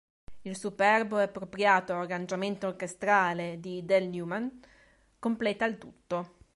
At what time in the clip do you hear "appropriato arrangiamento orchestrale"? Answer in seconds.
1.21-3.59